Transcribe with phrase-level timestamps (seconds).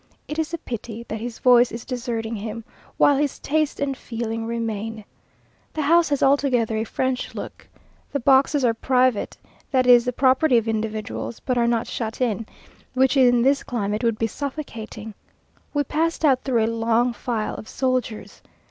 [0.27, 2.63] It is a pity that his voice is deserting him,
[2.97, 5.05] while his taste and feeling remain.
[5.75, 7.67] The house has altogether a French look.
[8.11, 9.37] The boxes are private
[9.69, 12.47] that is, the property of individuals, but are not shut in,
[12.95, 15.13] which in this climate would be suffocating.
[15.71, 18.41] We passed out through a long file of soldiers.